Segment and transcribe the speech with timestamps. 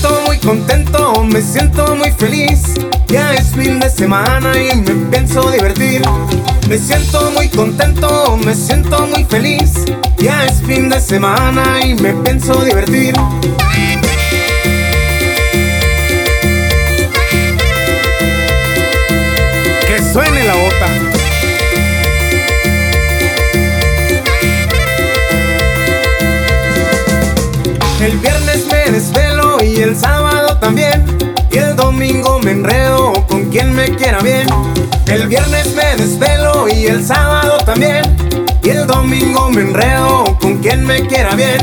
[0.00, 2.62] siento muy contento, me siento muy feliz.
[3.08, 6.00] Ya es fin de semana y me pienso divertir.
[6.68, 9.72] Me siento muy contento, me siento muy feliz.
[10.18, 13.14] Ya es fin de semana y me pienso divertir.
[19.86, 20.86] Que suene la bota.
[28.02, 29.19] El viernes me desvelo
[35.30, 38.02] viernes me desvelo y el sábado también.
[38.64, 41.58] Y el domingo me enredo con quien me quiera bien.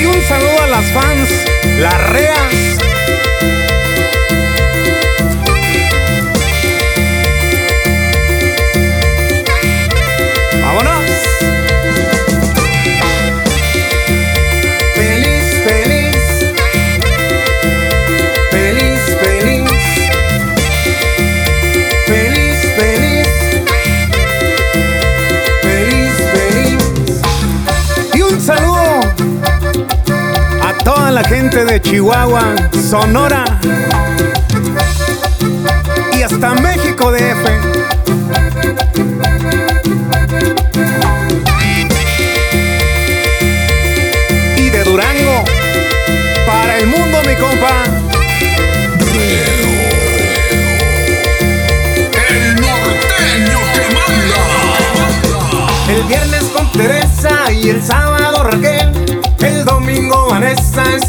[0.00, 1.28] Y un saludo a las fans,
[1.80, 2.65] las reas.
[30.86, 33.44] Toda la gente de Chihuahua, Sonora
[36.16, 37.44] y hasta México DF.
[44.58, 45.44] Y de Durango
[46.46, 47.82] para el mundo, mi compa.
[52.30, 54.42] El norteño que manda.
[55.88, 58.25] El viernes con Teresa y el sábado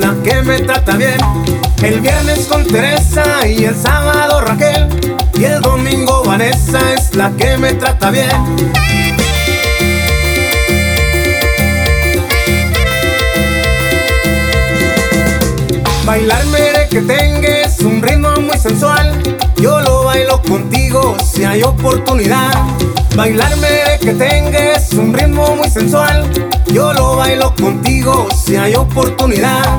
[0.00, 1.18] la que me trata bien.
[1.82, 4.88] El viernes con Teresa y el sábado Raquel.
[5.34, 8.30] Y el domingo Vanessa es la que me trata bien.
[16.04, 16.44] Bailar
[16.90, 19.12] que tenga es un ritmo muy sensual.
[19.56, 20.79] Yo lo bailo contigo
[21.18, 22.52] si hay oportunidad.
[23.16, 23.52] Bailar
[24.00, 26.30] que tenga es un ritmo muy sensual.
[26.72, 29.78] Yo lo bailo contigo si hay oportunidad.